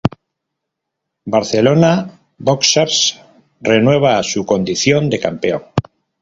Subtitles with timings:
[1.35, 1.91] Barcelona
[2.39, 3.19] Boxers
[3.61, 5.63] renueva su condición de campeón.